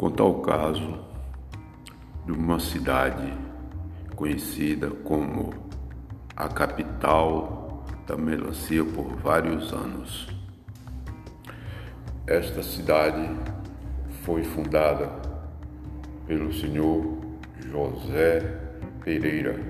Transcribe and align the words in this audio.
Contar 0.00 0.24
o 0.24 0.40
caso 0.40 0.98
de 2.24 2.32
uma 2.32 2.58
cidade 2.58 3.34
conhecida 4.16 4.88
como 4.88 5.52
a 6.34 6.48
capital 6.48 7.84
da 8.06 8.16
melancia 8.16 8.82
por 8.82 9.14
vários 9.16 9.74
anos. 9.74 10.26
Esta 12.26 12.62
cidade 12.62 13.28
foi 14.24 14.42
fundada 14.42 15.10
pelo 16.26 16.50
senhor 16.50 17.18
José 17.70 18.40
Pereira, 19.04 19.60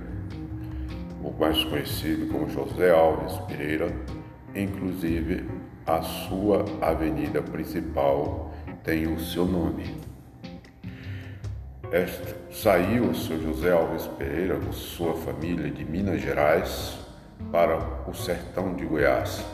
o 1.25 1.33
mais 1.33 1.65
conhecido 1.65 2.33
como 2.33 2.49
José 2.49 2.93
Alves 2.93 3.37
Pereira, 3.49 3.93
inclusive 4.55 5.45
a 5.85 6.01
sua 6.03 6.65
avenida 6.81 7.43
principal 7.43 8.55
tem 8.85 9.13
o 9.13 9.19
seu 9.19 9.45
nome. 9.45 10.09
Esta, 11.93 12.37
saiu 12.53 13.11
o 13.11 13.15
seu 13.17 13.43
José 13.43 13.73
Alves 13.73 14.07
Pereira 14.17 14.57
com 14.61 14.71
sua 14.71 15.13
família 15.17 15.69
de 15.69 15.85
Minas 15.85 16.21
Gerais 16.21 16.97
para 17.51 17.79
o 18.09 18.15
sertão 18.15 18.75
de 18.75 18.85
Goiás. 18.85 19.45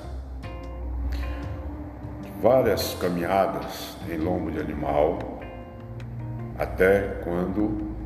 Várias 2.43 2.93
caminhadas 3.01 3.97
em 4.07 4.19
lombo 4.19 4.51
de 4.51 4.61
animal, 4.61 5.41
até 6.59 7.23
quando 7.25 7.97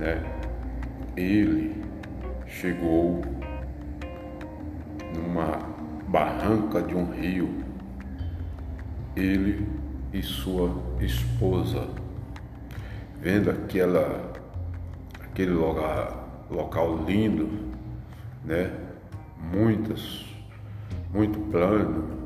né, 0.00 0.20
ele 1.16 1.80
chegou 2.48 3.22
numa 5.14 5.60
barranca 6.08 6.82
de 6.82 6.96
um 6.96 7.08
rio, 7.12 7.54
ele 9.14 9.64
e 10.12 10.20
sua 10.24 10.74
esposa 11.00 12.01
vendo 13.22 13.52
aquela, 13.52 14.32
aquele 15.22 15.52
lugar, 15.52 16.12
local 16.50 17.04
lindo, 17.06 17.48
né? 18.44 18.68
Muitas, 19.38 20.26
muito 21.14 21.38
plano, 21.52 22.18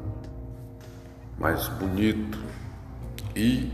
mas 1.39 1.69
bonito. 1.69 2.39
E 3.37 3.71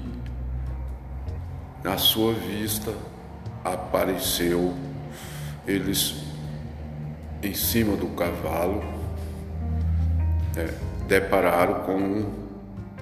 na 1.85 1.97
sua 1.97 2.35
vista 2.35 2.93
apareceu 3.65 4.75
eles 5.65 6.25
em 7.41 7.55
cima 7.55 7.97
do 7.97 8.09
cavalo, 8.17 8.83
é, 10.57 10.75
depararam 11.07 11.83
com 11.85 11.97
um, 11.97 12.33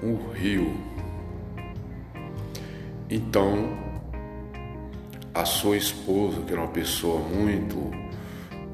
um 0.03 0.31
rio. 0.31 0.77
Então 3.09 3.90
a 5.33 5.45
sua 5.45 5.77
esposa, 5.77 6.41
que 6.41 6.51
era 6.51 6.61
uma 6.61 6.71
pessoa 6.71 7.19
muito 7.19 7.91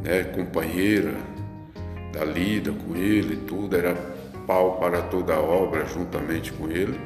né, 0.01 0.23
companheira 0.23 1.15
da 2.11 2.25
lida 2.25 2.71
com 2.71 2.95
ele, 2.95 3.37
tudo, 3.37 3.75
era 3.75 3.95
pau 4.47 4.79
para 4.79 5.01
toda 5.03 5.35
a 5.35 5.41
obra 5.41 5.85
juntamente 5.85 6.51
com 6.53 6.69
ele. 6.69 6.99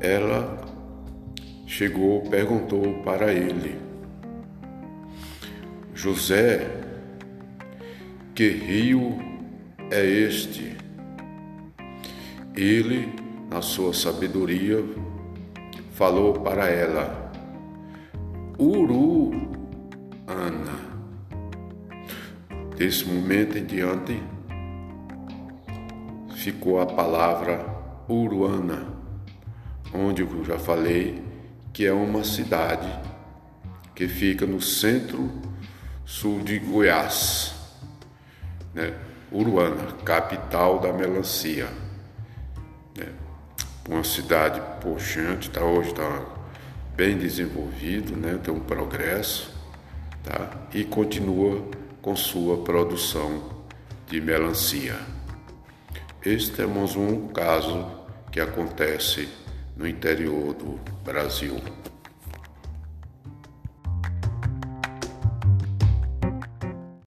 Ela 0.00 0.58
chegou, 1.66 2.22
perguntou 2.22 3.02
para 3.02 3.32
ele: 3.32 3.76
José, 5.94 6.70
que 8.34 8.48
rio 8.48 9.18
é 9.90 10.04
este? 10.04 10.76
Ele, 12.54 13.12
na 13.50 13.62
sua 13.62 13.92
sabedoria, 13.92 14.82
falou 15.92 16.34
para 16.34 16.68
ela: 16.68 17.21
Uruana. 18.62 19.58
Desse 22.76 23.04
momento 23.04 23.58
em 23.58 23.64
diante, 23.64 24.22
ficou 26.36 26.80
a 26.80 26.86
palavra 26.86 27.66
Uruana, 28.08 28.86
onde 29.92 30.22
eu 30.22 30.44
já 30.44 30.60
falei 30.60 31.24
que 31.72 31.84
é 31.84 31.92
uma 31.92 32.22
cidade 32.22 32.88
que 33.96 34.06
fica 34.06 34.46
no 34.46 34.60
centro-sul 34.60 36.42
de 36.44 36.60
Goiás, 36.60 37.56
né? 38.72 38.94
Uruana, 39.32 39.90
capital 40.04 40.78
da 40.78 40.92
melancia. 40.92 41.66
Né? 42.96 43.08
Uma 43.88 44.04
cidade 44.04 44.62
puxante, 44.80 45.50
tá, 45.50 45.64
hoje 45.64 45.90
está 45.90 46.41
bem 46.94 47.16
desenvolvido, 47.16 48.16
né? 48.16 48.38
tem 48.42 48.52
um 48.52 48.60
progresso 48.60 49.52
tá? 50.22 50.68
e 50.72 50.84
continua 50.84 51.66
com 52.00 52.14
sua 52.14 52.58
produção 52.58 53.64
de 54.08 54.20
melancia. 54.20 54.96
Este 56.24 56.52
temos 56.52 56.94
um 56.94 57.28
caso 57.28 57.90
que 58.30 58.40
acontece 58.40 59.28
no 59.76 59.86
interior 59.86 60.54
do 60.54 60.78
Brasil. 61.04 61.56